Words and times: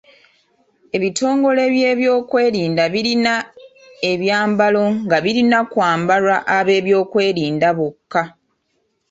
Ebitongole 0.95 1.63
by'ebyokwerinda 1.73 2.83
birina 2.93 3.35
ebyambalo 4.11 4.83
nga 5.05 5.17
birina 5.23 5.59
kwambalwa 5.71 6.35
ab'ebyokwerinda 6.57 7.69
bokka. 7.77 8.23